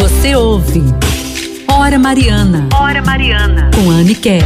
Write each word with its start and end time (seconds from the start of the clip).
Você 0.00 0.36
ouve 0.36 0.84
Hora 1.66 1.98
Mariana. 1.98 2.68
Hora 2.72 3.02
Mariana. 3.02 3.68
Com 3.74 3.90
Anne 3.90 4.14
Kelly. 4.14 4.44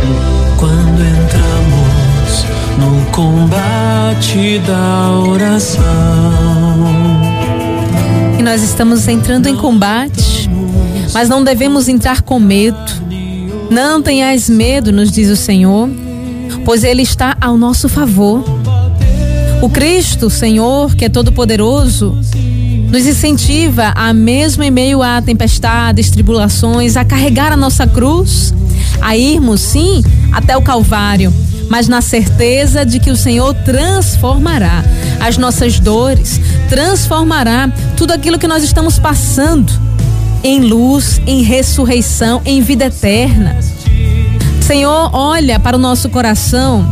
Quando 0.56 0.98
entramos 0.98 2.46
no 2.78 3.05
combate 3.10 4.58
da 4.67 5.10
oração. 5.10 5.83
E 8.38 8.43
nós 8.43 8.62
estamos 8.62 9.07
entrando 9.07 9.46
em 9.46 9.54
combate, 9.54 10.48
mas 11.12 11.29
não 11.29 11.45
devemos 11.45 11.87
entrar 11.87 12.23
com 12.23 12.41
medo. 12.41 12.79
Não 13.71 14.00
tenhais 14.00 14.48
medo, 14.48 14.91
nos 14.91 15.12
diz 15.12 15.29
o 15.29 15.37
Senhor, 15.37 15.87
pois 16.64 16.82
Ele 16.82 17.03
está 17.03 17.37
ao 17.39 17.59
nosso 17.59 17.91
favor. 17.91 18.43
O 19.61 19.69
Cristo, 19.69 20.30
Senhor, 20.30 20.95
que 20.96 21.05
é 21.05 21.09
todo-poderoso, 21.11 22.19
nos 22.93 23.06
incentiva 23.06 23.90
a, 23.96 24.12
mesmo 24.12 24.62
em 24.62 24.70
meio 24.70 25.02
a 25.02 25.22
tempestades, 25.22 26.11
tribulações, 26.11 26.95
a 26.95 27.02
carregar 27.02 27.50
a 27.50 27.56
nossa 27.56 27.87
cruz, 27.87 28.52
a 29.00 29.16
irmos, 29.16 29.62
sim, 29.62 30.05
até 30.30 30.55
o 30.59 30.60
Calvário, 30.60 31.33
mas 31.70 31.88
na 31.88 32.02
certeza 32.02 32.84
de 32.84 33.00
que 33.00 33.10
o 33.10 33.16
Senhor 33.16 33.55
transformará 33.55 34.84
as 35.19 35.38
nossas 35.38 35.80
dores, 35.80 36.38
transformará 36.69 37.73
tudo 37.97 38.10
aquilo 38.10 38.38
que 38.38 38.47
nós 38.47 38.62
estamos 38.62 38.98
passando 38.98 39.72
em 40.45 40.61
luz, 40.61 41.19
em 41.27 41.42
ressurreição, 41.42 42.42
em 42.45 42.61
vida 42.61 42.84
eterna. 42.84 43.56
Senhor, 44.61 45.09
olha 45.14 45.59
para 45.59 45.78
o 45.78 45.80
nosso 45.80 46.11
coração 46.11 46.86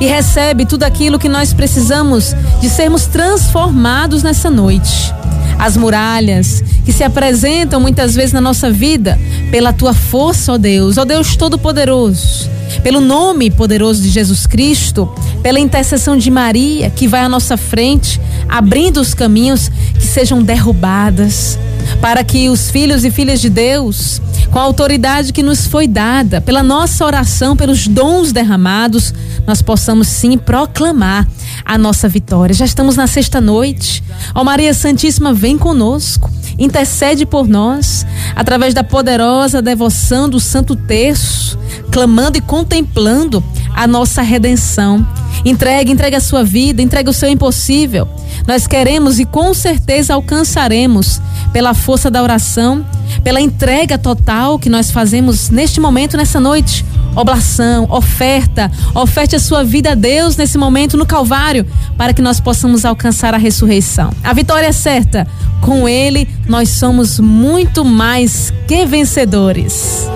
e 0.00 0.06
recebe 0.06 0.66
tudo 0.66 0.82
aquilo 0.82 1.20
que 1.20 1.28
nós 1.28 1.52
precisamos 1.52 2.34
de 2.60 2.68
sermos 2.68 3.06
transformados 3.06 4.24
nessa 4.24 4.50
noite 4.50 5.14
as 5.58 5.76
muralhas 5.76 6.62
que 6.84 6.92
se 6.92 7.02
apresentam 7.02 7.80
muitas 7.80 8.14
vezes 8.14 8.32
na 8.32 8.40
nossa 8.40 8.70
vida 8.70 9.18
pela 9.50 9.72
tua 9.72 9.94
força, 9.94 10.52
ó 10.52 10.58
Deus, 10.58 10.98
ó 10.98 11.04
Deus 11.04 11.36
Todo-Poderoso, 11.36 12.50
pelo 12.82 13.00
nome 13.00 13.50
poderoso 13.50 14.02
de 14.02 14.08
Jesus 14.08 14.46
Cristo, 14.46 15.12
pela 15.42 15.58
intercessão 15.58 16.16
de 16.16 16.30
Maria 16.30 16.90
que 16.90 17.08
vai 17.08 17.20
à 17.20 17.28
nossa 17.28 17.56
frente, 17.56 18.20
abrindo 18.48 19.00
os 19.00 19.14
caminhos 19.14 19.70
que 19.98 20.06
sejam 20.06 20.42
derrubadas, 20.42 21.58
para 22.00 22.22
que 22.22 22.48
os 22.48 22.70
filhos 22.70 23.04
e 23.04 23.10
filhas 23.10 23.40
de 23.40 23.48
Deus, 23.48 24.20
com 24.50 24.58
a 24.58 24.62
autoridade 24.62 25.32
que 25.32 25.42
nos 25.42 25.66
foi 25.66 25.86
dada, 25.88 26.40
pela 26.40 26.62
nossa 26.62 27.04
oração, 27.04 27.56
pelos 27.56 27.86
dons 27.86 28.32
derramados, 28.32 29.12
nós 29.46 29.62
possamos 29.62 30.08
sim 30.08 30.36
proclamar 30.36 31.26
a 31.64 31.76
nossa 31.76 32.08
vitória. 32.08 32.54
Já 32.54 32.64
estamos 32.64 32.96
na 32.96 33.06
sexta 33.06 33.40
noite. 33.40 34.02
Ó 34.34 34.44
Maria 34.44 34.72
Santíssima, 34.72 35.32
vem 35.32 35.58
conosco, 35.58 36.30
intercede 36.58 37.26
por 37.26 37.46
nós, 37.46 38.06
através 38.34 38.72
da 38.72 38.84
poderosa 38.84 39.62
devoção 39.62 40.28
do 40.28 40.40
Santo 40.40 40.74
Terço, 40.76 41.58
clamando 41.90 42.38
e 42.38 42.40
contemplando 42.40 43.42
a 43.74 43.86
nossa 43.86 44.22
redenção. 44.22 45.06
Entregue, 45.44 45.92
entregue 45.92 46.16
a 46.16 46.20
sua 46.20 46.42
vida, 46.42 46.82
entregue 46.82 47.10
o 47.10 47.12
seu 47.12 47.28
impossível. 47.28 48.08
Nós 48.46 48.66
queremos 48.66 49.18
e 49.18 49.24
com 49.24 49.52
certeza 49.54 50.14
alcançaremos 50.14 51.20
pela 51.56 51.72
força 51.72 52.10
da 52.10 52.22
oração, 52.22 52.84
pela 53.24 53.40
entrega 53.40 53.96
total 53.96 54.58
que 54.58 54.68
nós 54.68 54.90
fazemos 54.90 55.48
neste 55.48 55.80
momento, 55.80 56.14
nessa 56.14 56.38
noite 56.38 56.84
oblação, 57.14 57.86
oferta, 57.88 58.70
oferte 58.94 59.34
a 59.34 59.40
sua 59.40 59.64
vida 59.64 59.92
a 59.92 59.94
Deus 59.94 60.36
nesse 60.36 60.58
momento 60.58 60.98
no 60.98 61.06
Calvário, 61.06 61.64
para 61.96 62.12
que 62.12 62.20
nós 62.20 62.40
possamos 62.40 62.84
alcançar 62.84 63.32
a 63.32 63.38
ressurreição. 63.38 64.10
A 64.22 64.34
vitória 64.34 64.66
é 64.66 64.72
certa. 64.72 65.26
Com 65.62 65.88
Ele, 65.88 66.28
nós 66.46 66.68
somos 66.68 67.18
muito 67.18 67.86
mais 67.86 68.52
que 68.68 68.84
vencedores. 68.84 70.06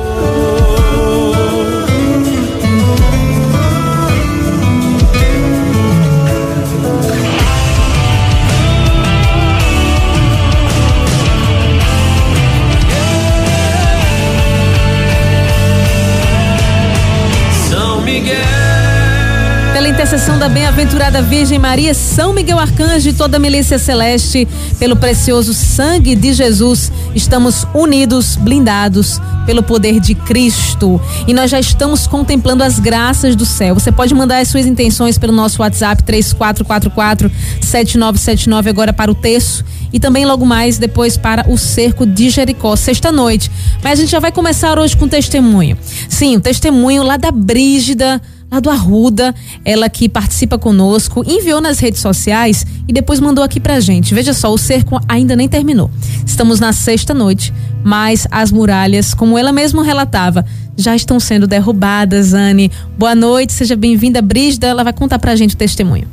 Bem-aventurada 20.51 21.23
Virgem 21.23 21.59
Maria, 21.59 21.95
São 21.95 22.33
Miguel 22.33 22.59
Arcanjo 22.59 23.09
e 23.09 23.13
toda 23.13 23.37
a 23.37 23.41
milícia 23.41 23.79
celeste, 23.79 24.49
pelo 24.79 24.97
precioso 24.97 25.55
sangue 25.55 26.17
de 26.17 26.33
Jesus, 26.33 26.91
estamos 27.15 27.67
unidos, 27.73 28.35
blindados 28.35 29.21
pelo 29.47 29.63
poder 29.63 30.01
de 30.01 30.15
Cristo. 30.15 31.01
E 31.27 31.33
nós 31.33 31.51
já 31.51 31.61
estamos 31.61 32.07
contemplando 32.07 32.65
as 32.65 32.81
graças 32.81 33.37
do 33.37 33.47
céu. 33.47 33.75
Você 33.75 33.93
pode 33.93 34.13
mandar 34.13 34.39
as 34.39 34.49
suas 34.49 34.67
intenções 34.67 35.19
pelo 35.19 35.33
nosso 35.33 35.63
WhatsApp 35.63 36.03
3444 36.03 37.31
7979 37.61 38.71
agora 38.71 38.93
para 38.93 39.11
o 39.11 39.15
texto 39.15 39.65
e 39.93 40.01
também 40.01 40.25
logo 40.25 40.45
mais 40.45 40.79
depois 40.79 41.17
para 41.17 41.49
o 41.49 41.57
cerco 41.57 42.05
de 42.05 42.29
Jericó, 42.29 42.75
sexta 42.75 43.13
noite. 43.13 43.51
Mas 43.83 43.99
a 43.99 44.03
gente 44.03 44.11
já 44.11 44.21
vai 44.21 44.33
começar 44.33 44.79
hoje 44.79 44.97
com 44.97 45.07
testemunho. 45.07 45.79
Sim, 46.09 46.37
o 46.37 46.41
testemunho 46.41 47.03
lá 47.03 47.17
da 47.17 47.31
Brígida 47.31 48.21
lá 48.51 48.59
do 48.59 48.69
Arruda, 48.69 49.33
ela 49.65 49.89
que 49.89 50.09
participa 50.09 50.59
conosco, 50.59 51.23
enviou 51.25 51.61
nas 51.61 51.79
redes 51.79 52.01
sociais 52.01 52.67
e 52.89 52.93
depois 52.93 53.21
mandou 53.21 53.45
aqui 53.45 53.61
pra 53.61 53.79
gente. 53.79 54.13
Veja 54.13 54.35
só, 54.35 54.53
o 54.53 54.59
cerco 54.59 55.01
ainda 55.09 55.37
nem 55.37 55.49
terminou. 55.49 55.89
Estamos 56.27 56.59
na 56.59 56.73
sexta 56.73 57.15
noite, 57.15 57.55
mas 57.85 58.27
as 58.31 58.51
muralhas, 58.51 59.15
como 59.15 59.39
ela 59.39 59.53
mesma 59.53 59.85
relatava, 59.85 60.45
já 60.77 60.97
estão 60.97 61.21
sendo 61.21 61.47
derrubadas, 61.47 62.35
Anne. 62.35 62.73
Boa 62.99 63.15
noite, 63.15 63.53
seja 63.53 63.77
bem-vinda, 63.77 64.21
Brígida, 64.21 64.67
ela 64.67 64.83
vai 64.83 64.93
contar 64.93 65.21
pra 65.21 65.37
gente 65.37 65.55
o 65.55 65.59
testemunho. 65.59 66.09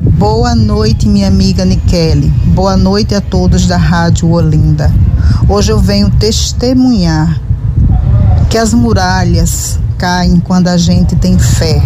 Boa 0.00 0.54
noite, 0.54 1.08
minha 1.08 1.28
amiga 1.28 1.64
Nikele. 1.64 2.28
Boa 2.48 2.76
noite 2.76 3.14
a 3.14 3.20
todos 3.20 3.66
da 3.66 3.76
Rádio 3.76 4.28
Olinda. 4.28 4.92
Hoje 5.48 5.70
eu 5.72 5.78
venho 5.78 6.10
testemunhar 6.10 7.40
que 8.50 8.58
as 8.58 8.74
muralhas 8.74 9.78
caem 10.04 10.38
quando 10.38 10.68
a 10.68 10.76
gente 10.76 11.16
tem 11.16 11.38
fé. 11.38 11.82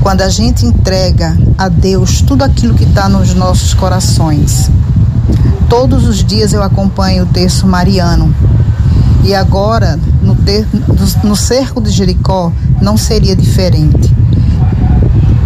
Quando 0.00 0.22
a 0.22 0.28
gente 0.28 0.64
entrega 0.64 1.36
a 1.58 1.68
Deus 1.68 2.20
tudo 2.20 2.44
aquilo 2.44 2.74
que 2.74 2.84
está 2.84 3.08
nos 3.08 3.34
nossos 3.34 3.74
corações. 3.74 4.70
Todos 5.68 6.06
os 6.06 6.22
dias 6.22 6.52
eu 6.52 6.62
acompanho 6.62 7.24
o 7.24 7.26
texto 7.26 7.66
mariano. 7.66 8.32
E 9.24 9.34
agora, 9.34 9.98
no, 10.22 10.36
ter, 10.36 10.64
no 11.24 11.34
cerco 11.34 11.80
de 11.80 11.90
Jericó, 11.90 12.52
não 12.80 12.96
seria 12.96 13.34
diferente. 13.34 14.14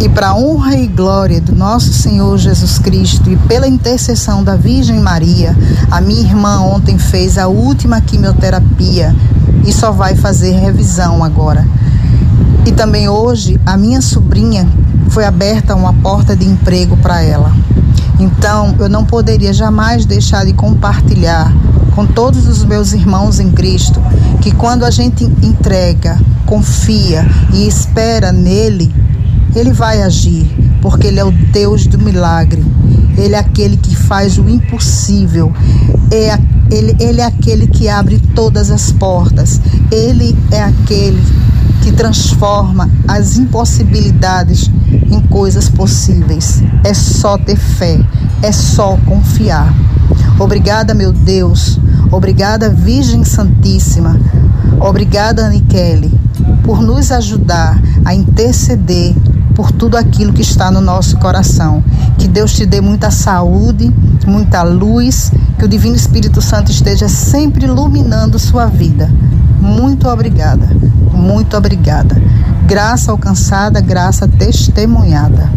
E 0.01 0.07
para 0.07 0.33
honra 0.33 0.75
e 0.77 0.87
glória 0.87 1.41
do 1.41 1.53
nosso 1.53 1.91
Senhor 1.91 2.37
Jesus 2.37 2.79
Cristo 2.79 3.29
e 3.29 3.35
pela 3.35 3.67
intercessão 3.67 4.41
da 4.41 4.55
Virgem 4.55 4.97
Maria, 4.99 5.53
a 5.91 5.99
minha 5.99 6.21
irmã 6.21 6.61
ontem 6.61 6.97
fez 6.97 7.37
a 7.37 7.47
última 7.47 7.99
quimioterapia 7.99 9.13
e 9.65 9.73
só 9.73 9.91
vai 9.91 10.15
fazer 10.15 10.51
revisão 10.51 11.21
agora. 11.21 11.67
E 12.65 12.71
também 12.71 13.09
hoje 13.09 13.59
a 13.65 13.75
minha 13.75 14.01
sobrinha 14.01 14.65
foi 15.09 15.25
aberta 15.25 15.75
uma 15.75 15.93
porta 15.93 16.33
de 16.33 16.45
emprego 16.45 16.95
para 16.95 17.21
ela. 17.21 17.51
Então 18.17 18.75
eu 18.79 18.87
não 18.87 19.03
poderia 19.03 19.51
jamais 19.51 20.05
deixar 20.05 20.45
de 20.45 20.53
compartilhar 20.53 21.53
com 21.93 22.05
todos 22.05 22.47
os 22.47 22.63
meus 22.63 22.93
irmãos 22.93 23.39
em 23.39 23.51
Cristo 23.51 24.01
que 24.39 24.51
quando 24.51 24.85
a 24.85 24.91
gente 24.91 25.25
entrega, 25.43 26.17
confia 26.45 27.27
e 27.53 27.67
espera 27.67 28.31
nele, 28.31 28.93
ele 29.55 29.71
vai 29.71 30.01
agir, 30.01 30.49
porque 30.81 31.07
ele 31.07 31.19
é 31.19 31.25
o 31.25 31.31
Deus 31.31 31.87
do 31.87 31.97
milagre. 31.97 32.63
Ele 33.17 33.35
é 33.35 33.39
aquele 33.39 33.77
que 33.77 33.95
faz 33.95 34.37
o 34.37 34.47
impossível. 34.47 35.51
É, 36.11 36.39
ele, 36.71 36.95
ele 36.99 37.21
é 37.21 37.25
aquele 37.25 37.67
que 37.67 37.89
abre 37.89 38.19
todas 38.33 38.71
as 38.71 38.91
portas. 38.91 39.59
Ele 39.91 40.35
é 40.51 40.61
aquele 40.61 41.21
que 41.81 41.91
transforma 41.91 42.89
as 43.07 43.37
impossibilidades 43.37 44.69
em 45.11 45.19
coisas 45.21 45.69
possíveis. 45.69 46.61
É 46.83 46.93
só 46.93 47.37
ter 47.37 47.57
fé, 47.57 47.99
é 48.41 48.51
só 48.51 48.97
confiar. 49.05 49.73
Obrigada, 50.39 50.93
meu 50.93 51.11
Deus. 51.11 51.79
Obrigada, 52.11 52.69
Virgem 52.69 53.23
Santíssima. 53.23 54.19
Obrigada, 54.79 55.49
Nikele, 55.49 56.11
por 56.63 56.81
nos 56.81 57.11
ajudar 57.11 57.79
a 58.05 58.13
interceder 58.13 59.15
por 59.55 59.71
tudo 59.71 59.97
aquilo 59.97 60.31
que 60.31 60.41
está 60.41 60.71
no 60.71 60.79
nosso 60.79 61.17
coração. 61.17 61.83
Que 62.17 62.27
Deus 62.27 62.53
te 62.53 62.65
dê 62.65 62.79
muita 62.79 63.11
saúde, 63.11 63.93
muita 64.25 64.63
luz, 64.63 65.31
que 65.57 65.65
o 65.65 65.67
Divino 65.67 65.95
Espírito 65.95 66.41
Santo 66.41 66.71
esteja 66.71 67.09
sempre 67.09 67.65
iluminando 67.65 68.39
sua 68.39 68.67
vida. 68.67 69.09
Muito 69.59 70.07
obrigada, 70.07 70.67
muito 71.11 71.57
obrigada. 71.57 72.21
Graça 72.65 73.11
alcançada, 73.11 73.81
graça 73.81 74.27
testemunhada. 74.27 75.51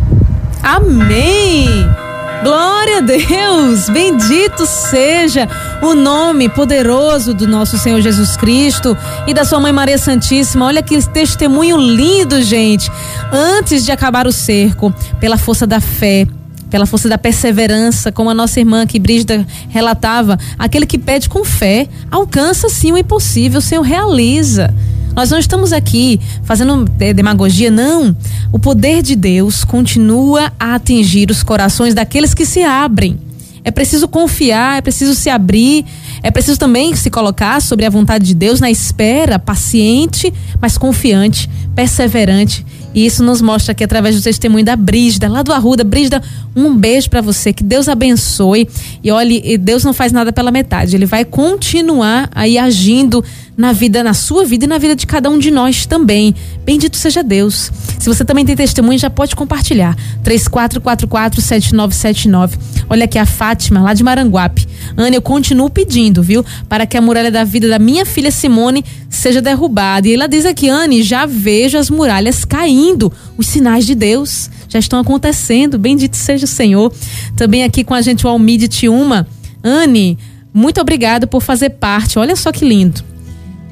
Amém! 0.63 2.12
Glória 2.43 2.99
a 2.99 3.01
Deus! 3.01 3.89
Bendito 3.89 4.67
seja 4.67 5.49
o 5.81 5.95
nome 5.95 6.49
poderoso 6.49 7.33
do 7.33 7.47
nosso 7.47 7.79
Senhor 7.79 8.01
Jesus 8.01 8.37
Cristo 8.37 8.99
e 9.29 9.33
da 9.33 9.45
sua 9.45 9.61
mãe 9.61 9.73
Maria 9.73 9.97
Santíssima. 9.97 10.67
Olha 10.67 10.83
que 10.83 11.01
testemunho 11.07 11.77
lindo, 11.77 12.43
gente. 12.43 12.91
Antes 13.33 13.85
de 13.85 13.93
acabar 13.93 14.27
o 14.27 14.33
cerco, 14.33 14.93
pela 15.21 15.39
força 15.39 15.69
da 15.69 15.81
fé, 15.81 16.27
pela 16.69 16.85
força 16.85 17.09
da 17.09 17.17
perseverança, 17.17 18.11
como 18.11 18.29
a 18.29 18.35
nossa 18.35 18.59
irmã 18.59 18.89
que 18.89 18.99
Brígida 18.99 19.47
relatava, 19.69 20.37
aquele 20.59 20.85
que 20.85 20.99
pede 20.99 21.29
com 21.29 21.45
fé 21.45 21.87
alcança 22.11 22.69
sim 22.69 22.91
o 22.91 22.99
impossível, 22.99 23.61
o 23.61 23.63
Senhor 23.63 23.83
realiza. 23.83 24.75
Nós 25.15 25.31
não 25.31 25.39
estamos 25.39 25.73
aqui 25.73 26.21
fazendo 26.45 26.85
demagogia, 27.15 27.71
não. 27.71 28.17
O 28.51 28.59
poder 28.59 29.03
de 29.03 29.15
Deus 29.15 29.65
continua 29.65 30.53
a 30.59 30.75
atingir 30.75 31.31
os 31.31 31.43
corações 31.43 31.95
daqueles 31.95 32.35
que 32.35 32.47
se 32.47 32.63
abrem. 32.63 33.19
É 33.65 33.71
preciso 33.71 34.09
confiar, 34.09 34.79
é 34.79 34.81
preciso 34.81 35.15
se 35.15 35.31
abrir, 35.31 35.85
é 36.23 36.31
preciso 36.31 36.59
também 36.59 36.97
se 36.97 37.11
colocar 37.11 37.61
sobre 37.63 37.87
a 37.87 37.91
vontade 37.91 38.25
de 38.27 38.35
Deus 38.35 38.59
na 38.59 38.71
espera, 38.71 39.39
paciente, 39.39 40.33
mas 40.61 40.77
confiante, 40.77 41.49
perseverante 41.75 42.65
e 42.95 43.07
isso 43.07 43.23
nos 43.23 43.41
mostra 43.41 43.73
aqui 43.73 43.83
através 43.83 44.17
do 44.17 44.23
testemunho 44.23 44.65
da 44.65 44.77
Brígida, 44.77 45.29
lá 45.29 45.43
do 45.43 45.53
Arruda. 45.53 45.83
Brígida, 45.83 46.23
um 46.55 46.77
beijo 46.77 47.09
para 47.09 47.21
você, 47.21 47.53
que 47.53 47.65
Deus 47.65 47.89
abençoe. 47.89 48.69
E 49.03 49.11
olhe, 49.11 49.57
Deus 49.57 49.83
não 49.83 49.93
faz 49.93 50.13
nada 50.13 50.33
pela 50.33 50.51
metade, 50.51 50.95
ele 50.95 51.07
vai 51.07 51.25
continuar 51.25 52.29
aí 52.35 52.59
agindo 52.59 53.25
na 53.57 53.73
vida, 53.73 54.03
na 54.03 54.13
sua 54.15 54.45
vida 54.45 54.65
e 54.65 54.69
na 54.69 54.79
vida 54.79 54.97
de 54.97 55.07
cada 55.07 55.31
um 55.31 55.39
de 55.39 55.51
nós 55.51 55.87
também. 55.87 56.35
Bendito 56.65 56.97
seja 56.97 57.23
Deus. 57.23 57.71
Se 57.99 58.09
você 58.09 58.25
também 58.25 58.45
tem 58.45 58.57
testemunho, 58.57 58.99
já 58.99 59.11
pode 59.11 59.37
compartilhar. 59.37 59.97
34447979. 60.25 62.59
Olha 62.89 63.05
aqui 63.05 63.19
a 63.19 63.27
Fátima, 63.27 63.83
lá 63.83 63.93
de 63.95 64.03
Maranguape. 64.03 64.67
Ana, 64.97 65.15
eu 65.15 65.23
continuo 65.23 65.71
pedindo, 65.71 66.21
viu? 66.23 66.45
Para 66.69 66.87
que 66.87 66.97
a 66.97 67.01
muralha 67.01 67.31
da 67.31 67.45
vida 67.45 67.69
da 67.69 67.79
minha 67.79 68.05
filha 68.05 68.31
Simone 68.31 68.85
seja 69.09 69.43
derrubada. 69.43 70.09
E 70.09 70.15
ela 70.15 70.27
diz 70.27 70.45
aqui, 70.47 70.69
Anne, 70.69 71.03
já 71.03 71.27
vejo 71.27 71.79
as 71.79 71.91
muralhas 71.91 72.45
caindo. 72.45 73.13
Os 73.37 73.47
sinais 73.47 73.87
de 73.87 73.95
Deus 73.95 74.51
já 74.69 74.79
estão 74.79 74.99
acontecendo. 74.99 75.79
Bendito 75.79 76.17
seja 76.17 76.45
o 76.45 76.49
Senhor. 76.49 76.93
Também 77.37 77.65
aqui 77.65 77.85
com 77.85 77.95
a 77.95 78.01
gente 78.01 78.27
o 78.27 78.31
Almide 78.31 78.69
Tiuma. 78.69 79.27
Anne, 79.63 80.19
muito 80.53 80.81
obrigado 80.81 81.27
por 81.27 81.43
fazer 81.43 81.71
parte. 81.71 82.19
Olha 82.19 82.35
só 82.35 82.51
que 82.51 82.65
lindo. 82.65 83.12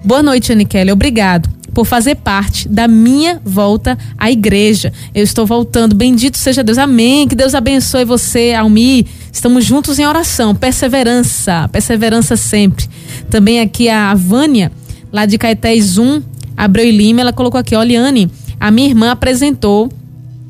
Boa 0.04 0.22
noite, 0.22 0.52
Anne 0.52 0.64
Kelly. 0.64 0.90
Obrigado 0.90 1.48
por 1.74 1.84
fazer 1.84 2.16
parte 2.16 2.68
da 2.68 2.88
minha 2.88 3.40
volta 3.44 3.98
à 4.16 4.30
igreja. 4.30 4.92
Eu 5.14 5.22
estou 5.22 5.46
voltando. 5.46 5.94
Bendito 5.94 6.38
seja 6.38 6.62
Deus. 6.62 6.78
Amém. 6.78 7.28
Que 7.28 7.34
Deus 7.34 7.54
abençoe 7.54 8.04
você, 8.04 8.54
Almi. 8.54 9.06
Estamos 9.32 9.64
juntos 9.64 9.98
em 9.98 10.06
oração. 10.06 10.54
Perseverança. 10.54 11.68
Perseverança 11.68 12.36
sempre. 12.36 12.88
Também 13.28 13.60
aqui 13.60 13.88
a 13.88 14.14
Vânia, 14.14 14.72
lá 15.12 15.26
de 15.26 15.36
Caetés 15.36 15.98
1, 15.98 16.22
Abreu 16.56 16.86
e 16.86 16.90
Lima, 16.90 17.20
ela 17.20 17.32
colocou 17.32 17.60
aqui, 17.60 17.76
Oliane, 17.76 18.30
a 18.58 18.70
minha 18.70 18.88
irmã 18.88 19.10
apresentou 19.10 19.90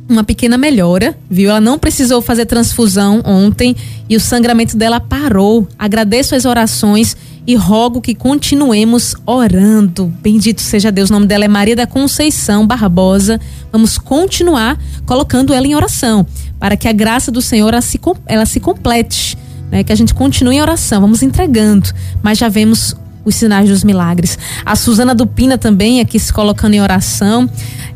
uma 0.09 0.25
pequena 0.25 0.59
melhora, 0.59 1.17
viu? 1.31 1.51
Ela 1.51 1.61
não 1.61 1.79
precisou 1.79 2.21
fazer 2.21 2.47
transfusão 2.47 3.23
ontem 3.25 3.77
e 4.09 4.17
o 4.17 4.21
sangramento 4.21 4.77
dela 4.77 4.99
parou. 4.99 5.69
Agradeço 5.79 6.35
as 6.35 6.45
orações 6.45 7.17
e 7.47 7.55
rogo 7.55 8.01
que 8.01 8.15
continuemos 8.15 9.15
orando. 9.27 10.07
Bendito 10.21 10.61
seja 10.61 10.93
Deus. 10.93 11.11
O 11.11 11.13
nome 11.13 11.27
dela 11.27 11.45
é 11.45 11.49
Maria 11.49 11.77
da 11.77 11.87
Conceição 11.87 12.67
Barbosa. 12.67 13.41
Vamos 13.73 13.99
continuar 13.99 14.79
colocando 15.07 15.53
ela 15.53 15.67
em 15.67 15.75
oração 15.75 16.27
para 16.59 16.77
que 16.77 16.87
a 16.87 16.93
graça 16.93 17.31
do 17.31 17.41
Senhor 17.41 17.73
ela 17.73 17.83
se, 17.83 18.01
ela 18.27 18.47
se 18.47 18.61
complete, 18.61 19.37
né? 19.71 19.83
Que 19.83 19.93
a 19.93 19.97
gente 19.97 20.15
continue 20.15 20.57
em 20.57 20.61
oração. 20.61 21.01
Vamos 21.01 21.23
entregando, 21.23 21.89
mas 22.23 22.39
já 22.39 22.49
vemos 22.49 22.95
os 23.25 23.35
sinais 23.35 23.69
dos 23.69 23.83
milagres. 23.85 24.39
A 24.65 24.75
Suzana 24.77 25.15
Dupina 25.15 25.59
também 25.59 26.01
aqui 26.01 26.19
se 26.19 26.33
colocando 26.33 26.73
em 26.75 26.81
oração. 26.81 27.47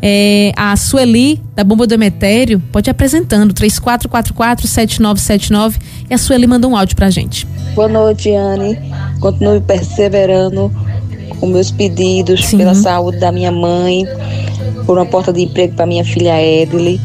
É, 0.03 0.53
a 0.56 0.76
Sueli, 0.76 1.41
da 1.55 1.65
Bomba 1.65 1.87
do 1.87 1.94
Emetério, 1.94 2.62
pode 2.71 2.91
ir 2.91 2.93
apresentando, 2.93 3.55
3444-7979. 3.55 5.76
E 6.11 6.15
a 6.15 6.19
Sueli 6.19 6.47
manda 6.47 6.69
um 6.69 6.76
áudio 6.76 6.94
pra 6.97 7.09
gente. 7.11 7.47
Boa 7.75 7.88
noite, 7.88 8.31
Anne. 8.32 8.79
Continue 9.21 9.61
perseverando 9.61 10.71
com 11.41 11.47
meus 11.47 11.70
pedidos 11.70 12.44
Sim. 12.44 12.59
pela 12.59 12.75
saúde 12.75 13.19
da 13.19 13.32
minha 13.32 13.50
mãe, 13.50 14.06
por 14.87 14.99
uma 14.99 15.06
porta 15.06 15.32
de 15.32 15.43
emprego 15.43 15.75
para 15.75 15.87
minha 15.87 16.05
filha 16.05 16.41
Edile 16.41 17.00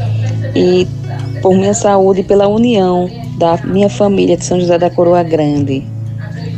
e 0.55 0.87
por 1.41 1.55
minha 1.55 1.73
saúde 1.73 2.21
e 2.21 2.23
pela 2.23 2.47
união 2.47 3.09
da 3.37 3.57
minha 3.63 3.89
família 3.89 4.35
de 4.35 4.45
São 4.45 4.59
José 4.59 4.77
da 4.77 4.89
Coroa 4.89 5.23
Grande. 5.23 5.85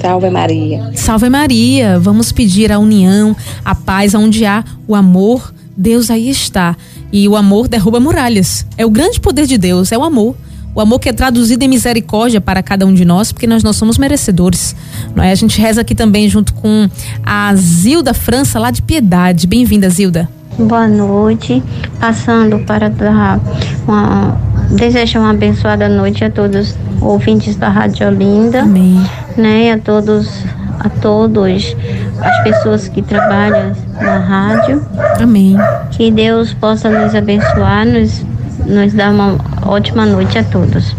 Salve 0.01 0.29
Maria. 0.31 0.91
Salve 0.95 1.29
Maria. 1.29 1.99
Vamos 1.99 2.31
pedir 2.31 2.71
a 2.71 2.79
união, 2.79 3.35
a 3.63 3.75
paz, 3.75 4.15
onde 4.15 4.45
há 4.45 4.63
o 4.87 4.95
amor, 4.95 5.53
Deus 5.77 6.09
aí 6.09 6.29
está. 6.29 6.75
E 7.13 7.27
o 7.27 7.35
amor 7.35 7.67
derruba 7.67 7.99
muralhas. 7.99 8.65
É 8.77 8.85
o 8.85 8.89
grande 8.89 9.19
poder 9.19 9.45
de 9.45 9.57
Deus, 9.57 9.91
é 9.91 9.97
o 9.97 10.03
amor. 10.03 10.35
O 10.73 10.81
amor 10.81 10.99
que 10.99 11.09
é 11.09 11.13
traduzido 11.13 11.63
em 11.65 11.67
misericórdia 11.67 12.39
para 12.41 12.63
cada 12.63 12.85
um 12.85 12.93
de 12.93 13.05
nós, 13.05 13.31
porque 13.31 13.45
nós 13.45 13.61
não 13.61 13.73
somos 13.73 13.97
merecedores. 13.97 14.75
Não 15.13 15.23
é? 15.23 15.31
A 15.31 15.35
gente 15.35 15.61
reza 15.61 15.81
aqui 15.81 15.93
também 15.93 16.27
junto 16.29 16.53
com 16.53 16.89
a 17.23 17.53
Zilda 17.55 18.13
França, 18.13 18.57
lá 18.57 18.71
de 18.71 18.81
Piedade. 18.81 19.45
Bem-vinda, 19.45 19.89
Zilda. 19.89 20.29
Boa 20.57 20.87
noite. 20.87 21.61
Passando 21.99 22.59
para 22.59 22.89
dar 22.89 23.39
uma. 23.87 24.50
Desejo 24.75 25.19
uma 25.19 25.31
abençoada 25.31 25.87
noite 25.87 26.23
a 26.23 26.29
todos 26.29 26.75
ouvintes 27.01 27.55
da 27.55 27.69
Rádio 27.69 28.07
Olinda. 28.07 28.61
Amém. 28.61 29.01
Né, 29.37 29.71
a 29.71 29.77
todos, 29.77 30.43
a 30.79 30.89
todos 30.89 31.75
as 32.21 32.43
pessoas 32.43 32.87
que 32.87 33.01
trabalham 33.01 33.73
na 34.01 34.17
rádio. 34.19 34.85
Amém. 35.19 35.55
Que 35.91 36.11
Deus 36.11 36.53
possa 36.53 36.89
nos 36.89 37.15
abençoar, 37.15 37.85
nos 37.85 38.23
nos 38.65 38.93
dá 38.93 39.09
uma 39.09 39.37
ótima 39.65 40.05
noite 40.05 40.37
a 40.37 40.43
todos. 40.43 40.95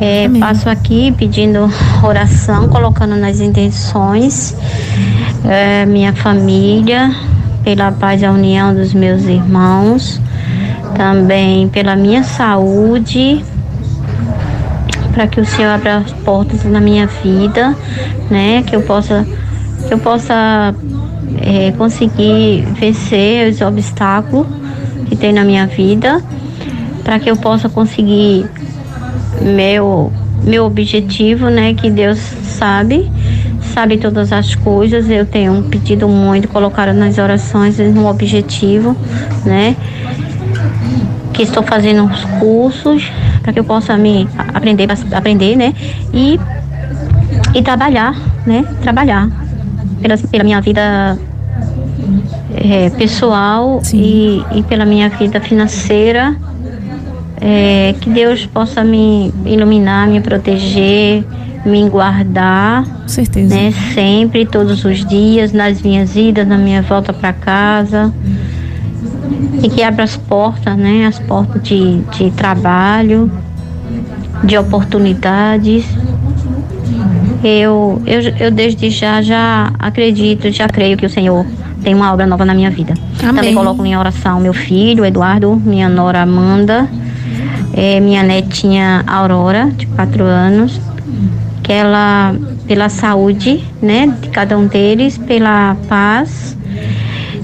É, 0.00 0.28
passo 0.40 0.68
aqui 0.68 1.12
pedindo 1.12 1.70
oração, 2.02 2.68
colocando 2.68 3.16
nas 3.16 3.40
intenções 3.40 4.56
é, 5.44 5.86
minha 5.86 6.12
família, 6.12 7.14
pela 7.62 7.92
paz 7.92 8.22
e 8.22 8.26
a 8.26 8.32
união 8.32 8.74
dos 8.74 8.92
meus 8.92 9.24
irmãos, 9.24 10.20
também 10.96 11.68
pela 11.68 11.94
minha 11.96 12.22
saúde, 12.22 13.44
para 15.12 15.26
que 15.26 15.40
o 15.40 15.44
Senhor 15.44 15.70
abra 15.70 15.98
as 15.98 16.12
portas 16.12 16.64
na 16.64 16.80
minha 16.80 17.06
vida, 17.06 17.76
né? 18.30 18.62
Que 18.66 18.74
eu 18.74 18.82
possa, 18.82 19.26
que 19.86 19.94
eu 19.94 19.98
possa 19.98 20.74
é, 21.40 21.72
conseguir 21.72 22.66
vencer 22.78 23.52
os 23.52 23.60
obstáculos 23.60 24.46
que 25.06 25.16
tem 25.16 25.32
na 25.32 25.44
minha 25.44 25.66
vida, 25.66 26.22
para 27.02 27.18
que 27.18 27.30
eu 27.30 27.36
possa 27.36 27.68
conseguir 27.68 28.46
meu 29.40 30.12
meu 30.44 30.66
objetivo, 30.66 31.48
né, 31.48 31.72
que 31.72 31.90
Deus 31.90 32.18
sabe, 32.18 33.10
sabe 33.72 33.96
todas 33.96 34.30
as 34.30 34.54
coisas. 34.54 35.08
Eu 35.08 35.24
tenho 35.24 35.62
pedido 35.64 36.06
muito, 36.06 36.48
colocado 36.48 36.94
nas 36.94 37.16
orações 37.16 37.80
um 37.80 38.06
objetivo, 38.06 38.94
né? 39.44 39.74
Que 41.34 41.42
estou 41.42 41.62
fazendo 41.62 42.04
uns 42.04 42.24
cursos 42.38 43.10
para 43.42 43.52
que 43.52 43.60
eu 43.60 43.64
possa 43.64 43.96
me 43.98 44.26
aprender, 44.54 44.88
aprender, 45.12 45.56
né? 45.56 45.74
E, 46.12 46.40
e 47.54 47.62
trabalhar, 47.62 48.14
né? 48.46 48.64
Trabalhar 48.80 49.28
pela, 50.00 50.16
pela 50.16 50.44
minha 50.44 50.60
vida 50.60 51.18
é, 52.54 52.90
pessoal 52.90 53.82
e, 53.92 54.42
e, 54.54 54.62
pela 54.62 54.84
minha 54.84 55.08
vida 55.08 55.40
financeira. 55.40 56.36
É, 57.40 57.94
que 58.00 58.08
Deus 58.08 58.46
possa 58.46 58.82
me 58.82 59.32
iluminar, 59.44 60.08
me 60.08 60.20
proteger, 60.20 61.24
me 61.64 61.88
guardar. 61.88 62.84
Com 62.84 63.08
certeza. 63.08 63.54
Né, 63.54 63.72
sempre, 63.92 64.46
todos 64.46 64.84
os 64.84 65.04
dias, 65.04 65.52
nas 65.52 65.82
minhas 65.82 66.16
idas, 66.16 66.46
na 66.46 66.56
minha 66.56 66.80
volta 66.82 67.12
para 67.12 67.32
casa. 67.32 68.12
E 69.62 69.68
que 69.68 69.82
abra 69.82 70.04
as 70.04 70.16
portas, 70.16 70.76
né? 70.76 71.06
As 71.06 71.18
portas 71.18 71.62
de, 71.62 72.00
de 72.16 72.30
trabalho, 72.32 73.30
de 74.42 74.56
oportunidades. 74.58 75.84
Eu, 77.42 78.00
eu, 78.06 78.20
eu 78.40 78.50
desde 78.50 78.88
já 78.90 79.20
já 79.20 79.70
acredito, 79.78 80.50
já 80.50 80.66
creio 80.66 80.96
que 80.96 81.04
o 81.04 81.10
Senhor 81.10 81.44
tem 81.82 81.94
uma 81.94 82.12
obra 82.12 82.26
nova 82.26 82.44
na 82.44 82.54
minha 82.54 82.70
vida. 82.70 82.94
Amém. 83.20 83.34
Também 83.34 83.54
coloco 83.54 83.84
em 83.84 83.96
oração 83.96 84.40
meu 84.40 84.54
filho, 84.54 85.04
Eduardo, 85.04 85.60
minha 85.64 85.88
nora 85.88 86.22
Amanda, 86.22 86.88
é, 87.74 88.00
minha 88.00 88.22
netinha 88.22 89.04
Aurora, 89.06 89.70
de 89.76 89.86
quatro 89.88 90.24
anos, 90.24 90.80
que 91.62 91.72
ela, 91.72 92.34
pela 92.66 92.88
saúde, 92.88 93.62
né, 93.82 94.06
de 94.22 94.30
cada 94.30 94.56
um 94.56 94.66
deles, 94.66 95.18
pela 95.18 95.76
paz 95.88 96.56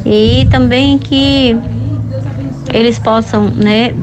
e 0.04 0.46
também 0.50 0.98
que 0.98 1.56
eles 2.72 2.98
possam, 2.98 3.50
né, 3.50 3.94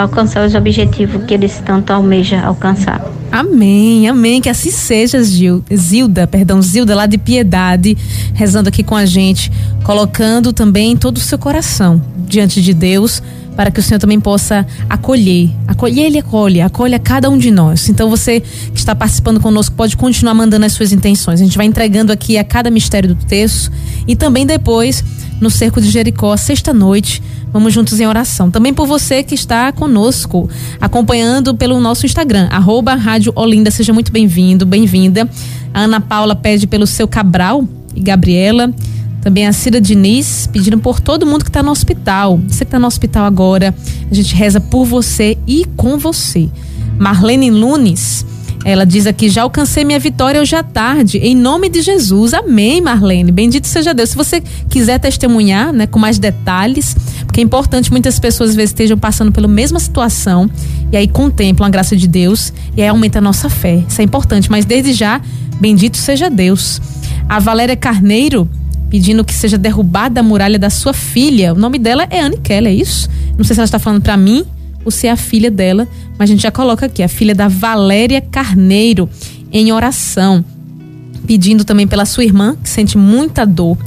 alcançar 0.00 0.46
os 0.46 0.54
objetivos 0.54 1.24
que 1.24 1.34
eles 1.34 1.62
tanto 1.64 1.92
almejam 1.92 2.44
alcançar. 2.44 3.02
Amém, 3.30 4.06
amém. 4.08 4.40
Que 4.42 4.50
assim 4.50 4.70
seja, 4.70 5.22
Gil, 5.24 5.64
Zilda, 5.74 6.26
perdão, 6.26 6.60
Zilda, 6.60 6.94
lá 6.94 7.06
de 7.06 7.16
Piedade, 7.16 7.96
rezando 8.34 8.68
aqui 8.68 8.82
com 8.82 8.94
a 8.94 9.06
gente, 9.06 9.50
colocando 9.84 10.52
também 10.52 10.96
todo 10.96 11.16
o 11.16 11.20
seu 11.20 11.38
coração 11.38 12.00
diante 12.26 12.60
de 12.60 12.74
Deus 12.74 13.22
para 13.56 13.70
que 13.70 13.80
o 13.80 13.82
Senhor 13.82 13.98
também 13.98 14.18
possa 14.18 14.66
acolher. 14.88 15.50
Acolher, 15.66 16.06
Ele 16.06 16.18
acolhe, 16.18 16.60
acolhe 16.60 16.94
a 16.94 16.98
cada 16.98 17.28
um 17.28 17.38
de 17.38 17.50
nós. 17.50 17.88
Então 17.88 18.08
você 18.08 18.40
que 18.40 18.78
está 18.78 18.94
participando 18.94 19.40
conosco 19.40 19.74
pode 19.74 19.96
continuar 19.96 20.34
mandando 20.34 20.64
as 20.64 20.72
suas 20.72 20.92
intenções. 20.92 21.40
A 21.40 21.44
gente 21.44 21.56
vai 21.56 21.66
entregando 21.66 22.12
aqui 22.12 22.38
a 22.38 22.44
cada 22.44 22.70
mistério 22.70 23.14
do 23.14 23.14
texto 23.14 23.70
e 24.06 24.16
também 24.16 24.46
depois 24.46 25.04
no 25.42 25.50
Cerco 25.50 25.80
de 25.80 25.90
Jericó, 25.90 26.36
sexta-noite. 26.36 27.20
Vamos 27.52 27.74
juntos 27.74 27.98
em 27.98 28.06
oração. 28.06 28.48
Também 28.48 28.72
por 28.72 28.86
você 28.86 29.24
que 29.24 29.34
está 29.34 29.72
conosco, 29.72 30.48
acompanhando 30.80 31.52
pelo 31.54 31.80
nosso 31.80 32.06
Instagram, 32.06 32.46
arroba 32.50 32.94
Rádio 32.94 33.32
Olinda. 33.34 33.70
Seja 33.70 33.92
muito 33.92 34.12
bem-vindo, 34.12 34.64
bem-vinda. 34.64 35.28
A 35.74 35.80
Ana 35.80 36.00
Paula 36.00 36.36
pede 36.36 36.66
pelo 36.68 36.86
seu 36.86 37.08
Cabral 37.08 37.66
e 37.94 38.00
Gabriela. 38.00 38.72
Também 39.20 39.46
a 39.46 39.52
Cida 39.52 39.80
Diniz 39.80 40.48
pedindo 40.52 40.78
por 40.78 41.00
todo 41.00 41.26
mundo 41.26 41.44
que 41.44 41.50
está 41.50 41.62
no 41.62 41.72
hospital. 41.72 42.40
Você 42.46 42.64
que 42.64 42.68
está 42.68 42.78
no 42.78 42.86
hospital 42.86 43.24
agora, 43.24 43.74
a 44.10 44.14
gente 44.14 44.34
reza 44.36 44.60
por 44.60 44.84
você 44.84 45.36
e 45.46 45.64
com 45.76 45.98
você. 45.98 46.48
Marlene 46.98 47.50
Lunes, 47.50 48.24
ela 48.64 48.84
diz 48.84 49.06
aqui: 49.06 49.28
já 49.28 49.42
alcancei 49.42 49.84
minha 49.84 49.98
vitória 49.98 50.40
hoje 50.40 50.54
à 50.54 50.62
tarde, 50.62 51.18
em 51.18 51.34
nome 51.34 51.68
de 51.68 51.82
Jesus. 51.82 52.32
Amém, 52.34 52.80
Marlene. 52.80 53.32
Bendito 53.32 53.66
seja 53.66 53.92
Deus. 53.92 54.10
Se 54.10 54.16
você 54.16 54.42
quiser 54.68 54.98
testemunhar, 54.98 55.72
né, 55.72 55.86
com 55.86 55.98
mais 55.98 56.18
detalhes, 56.18 56.96
porque 57.24 57.40
é 57.40 57.42
importante, 57.42 57.90
muitas 57.90 58.18
pessoas 58.18 58.50
às 58.50 58.56
vezes 58.56 58.70
estejam 58.70 58.96
passando 58.96 59.32
pela 59.32 59.48
mesma 59.48 59.80
situação 59.80 60.48
e 60.90 60.96
aí 60.96 61.08
contemplam 61.08 61.66
a 61.66 61.70
graça 61.70 61.96
de 61.96 62.06
Deus 62.06 62.52
e 62.76 62.82
aí 62.82 62.88
aumenta 62.88 63.18
a 63.18 63.22
nossa 63.22 63.48
fé. 63.48 63.82
Isso 63.88 64.00
é 64.00 64.04
importante, 64.04 64.50
mas 64.50 64.64
desde 64.64 64.92
já, 64.92 65.20
bendito 65.60 65.96
seja 65.96 66.30
Deus. 66.30 66.80
A 67.28 67.38
Valéria 67.38 67.76
Carneiro 67.76 68.48
pedindo 68.90 69.24
que 69.24 69.32
seja 69.32 69.56
derrubada 69.56 70.20
a 70.20 70.22
muralha 70.22 70.58
da 70.58 70.68
sua 70.68 70.92
filha. 70.92 71.54
O 71.54 71.56
nome 71.58 71.78
dela 71.78 72.06
é 72.10 72.20
Anne 72.20 72.36
Keller, 72.36 72.70
é 72.70 72.74
isso? 72.74 73.08
Não 73.38 73.44
sei 73.44 73.54
se 73.54 73.60
ela 73.60 73.64
está 73.64 73.78
falando 73.78 74.02
para 74.02 74.18
mim 74.18 74.44
ou 74.84 74.90
se 74.90 75.06
é 75.06 75.10
a 75.10 75.16
filha 75.16 75.50
dela, 75.50 75.86
mas 76.18 76.28
a 76.28 76.32
gente 76.32 76.42
já 76.42 76.50
coloca 76.50 76.86
aqui, 76.86 77.02
a 77.02 77.08
filha 77.08 77.34
da 77.34 77.48
Valéria 77.48 78.20
Carneiro, 78.20 79.08
em 79.52 79.72
oração. 79.72 80.44
Pedindo 81.26 81.64
também 81.64 81.86
pela 81.86 82.04
sua 82.04 82.24
irmã, 82.24 82.56
que 82.62 82.68
sente 82.68 82.98
muita 82.98 83.44
dor. 83.44 83.78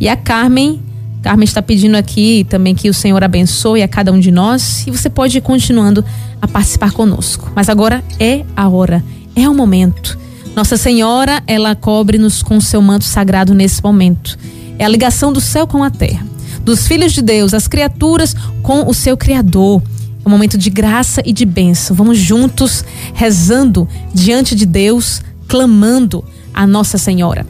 E 0.00 0.08
a 0.08 0.16
Carmen 0.16 0.80
Carmen 1.22 1.44
está 1.44 1.60
pedindo 1.60 1.96
aqui 1.96 2.46
também 2.48 2.74
que 2.74 2.88
o 2.88 2.94
Senhor 2.94 3.22
abençoe 3.22 3.82
a 3.82 3.88
cada 3.88 4.10
um 4.10 4.18
de 4.18 4.30
nós 4.30 4.86
e 4.86 4.90
você 4.90 5.10
pode 5.10 5.36
ir 5.36 5.40
continuando 5.42 6.04
a 6.40 6.48
participar 6.48 6.92
conosco. 6.92 7.52
Mas 7.54 7.68
agora 7.68 8.02
é 8.18 8.42
a 8.56 8.68
hora, 8.68 9.04
é 9.36 9.48
o 9.48 9.54
momento. 9.54 10.18
Nossa 10.56 10.76
Senhora, 10.76 11.42
ela 11.46 11.74
cobre-nos 11.74 12.42
com 12.42 12.56
o 12.56 12.62
seu 12.62 12.80
manto 12.80 13.04
sagrado 13.04 13.54
nesse 13.54 13.82
momento. 13.82 14.38
É 14.78 14.84
a 14.84 14.88
ligação 14.88 15.32
do 15.32 15.40
céu 15.40 15.66
com 15.66 15.84
a 15.84 15.90
terra, 15.90 16.26
dos 16.64 16.88
filhos 16.88 17.12
de 17.12 17.20
Deus, 17.20 17.52
as 17.52 17.68
criaturas 17.68 18.34
com 18.62 18.88
o 18.88 18.94
seu 18.94 19.16
Criador. 19.16 19.82
É 20.24 20.28
um 20.28 20.30
momento 20.30 20.58
de 20.58 20.70
graça 20.70 21.22
e 21.24 21.32
de 21.32 21.44
bênção. 21.44 21.96
Vamos 21.96 22.18
juntos 22.18 22.84
rezando 23.14 23.88
diante 24.14 24.54
de 24.54 24.66
Deus, 24.66 25.22
clamando 25.48 26.24
a 26.52 26.66
Nossa 26.66 26.98
Senhora. 26.98 27.46